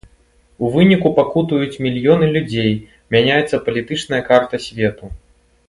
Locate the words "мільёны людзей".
1.87-2.73